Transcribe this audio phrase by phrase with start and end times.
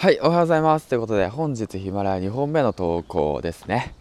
[0.00, 0.86] はい、おはようございます。
[0.86, 3.96] ということで、本日ヒマラヤ2本目の投稿ですね。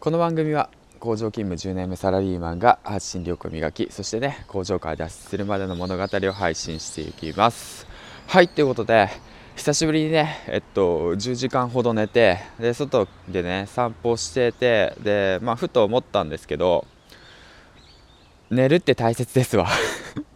[0.00, 7.86] この番組は工場勤務10年目サラリーマンが発信力を磨き、そしてね、工場から脱出するまでの物語を配信していきます。
[8.26, 9.08] はい、ということで、
[9.54, 16.84] 久しぶりにね、えっと、10時間ほど寝て、で、外でね、散歩してて、で、まあ、ふと思ったんですけど、
[18.50, 19.68] 寝るって大切ですわ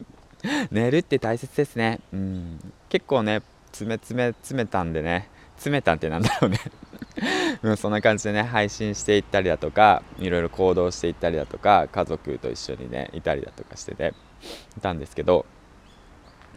[0.70, 2.00] 寝るって大切ですね。
[2.12, 2.72] うん。
[2.90, 5.28] 結構ね、詰め詰め詰めたんでね。
[5.56, 6.58] 詰めたんってなんだろうね。
[7.62, 14.14] うん、そんな感じでね配信していったりだとかいろいろ行動していったりだとか家族と一緒にねいたりだとかしてて
[14.76, 15.44] いたんですけど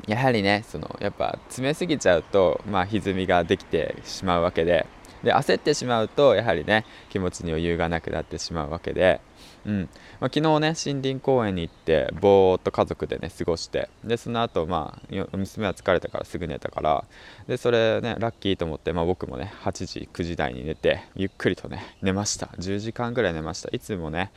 [0.07, 4.85] やはりねそのやっぱ詰めすぎちゃうとまあ歪みができてしまうわけで
[5.23, 9.21] で焦ってしまうとやはりね気持ちに余裕がなくなってしまうわけで、
[9.66, 9.89] うん。
[10.20, 17.05] まあ、昨日ね森林公園に行ってぼーっと家族でね過ごしてでその後まあ娘は疲れたからすぐ寝たから
[17.47, 22.47] でそれねラッキーと思って、まあ、僕もね8時9時台に寝てゆっくりとね寝ました。
[22.58, 23.69] 10時間ぐらい寝ました。
[23.72, 24.31] いつもね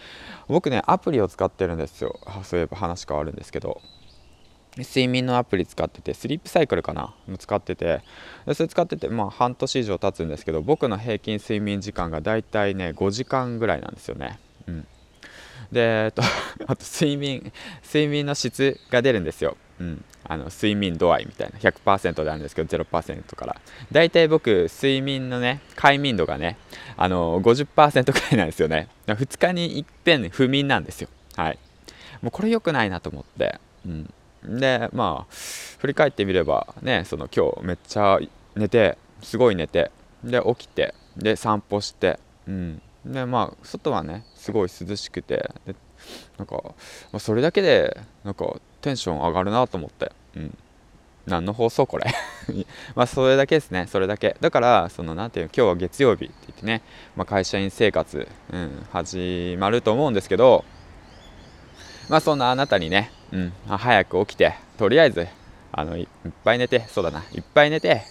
[0.48, 2.18] 僕ねアプリを使ってるんですよ。
[2.42, 3.80] そういえば話変わるんですけど。
[4.78, 7.14] 睡眠のアプリ使っててスリープサイクルかな？
[7.38, 8.02] 使ってて。
[8.54, 14.38] それ使っててまあ半年以上経つんですけど僕の平均睡眠時間がだいたいね5時間ぐらいなんですよね。
[14.66, 14.86] うん。
[15.70, 16.22] で、えっと、
[16.66, 17.52] あと睡眠
[17.84, 21.58] 睡眠の質が出るんですよ、うん、あの睡眠度合いみたいな。
[21.58, 23.56] 100%であるんですけど0%から。
[23.92, 26.56] だいたい僕睡眠のね快眠度がね
[26.96, 28.88] あの50%くらいなんですよね。
[29.06, 31.08] 2日にいっぺん不眠なんですよ。
[31.36, 31.58] はい。
[32.22, 33.60] もうこれ良くないなと思って。
[33.86, 34.12] うん。
[34.44, 35.34] でまあ
[35.78, 38.18] 振り返ってみればねその今日めっちゃ
[38.54, 39.90] 寝てすごい寝て
[40.22, 42.82] で起きてで散歩してうん。
[43.06, 45.74] でまあ外はねすごい涼しくてで
[46.38, 46.72] なんか、ま
[47.14, 50.58] あ、それだけでなんかテンション上がるなと思ってうん。
[51.26, 52.04] 何の放送これ？
[52.94, 54.36] まあそれだけですねそれだけ。
[54.40, 56.82] だからその何ていう今日は月曜日って言ってね、
[57.16, 60.64] まあ、会社員生活、うん、始まると思うんですけど
[62.08, 65.26] まあそんなあなたにね、うん、早く起きて、とりあえず、
[65.72, 66.06] あのいっ
[66.44, 68.02] ぱい寝て、そうだな、いっぱい寝て、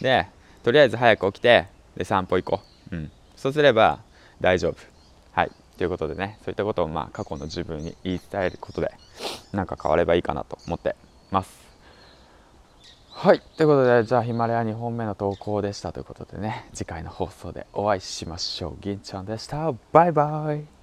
[0.00, 0.26] で、
[0.62, 1.66] とりあえず早く起きて、
[1.96, 2.60] で、散歩行こ
[2.92, 2.96] う。
[2.96, 3.10] うん。
[3.36, 4.00] そうすれば
[4.40, 4.76] 大丈夫。
[5.32, 5.50] はい。
[5.76, 8.92] ということでね、そういったことを、まあ、過去の自分に言い伝えることで、
[9.52, 10.96] なんか変わればいいかなと思って
[11.30, 11.66] ます。
[13.10, 13.40] はい。
[13.56, 18.76] ということで、じゃあ、ヒマラヤ2本目の投稿でしたということでね、次回の放送でお会いしましょう。
[18.80, 19.72] 銀ちゃんでした。
[19.92, 20.75] バイバイ。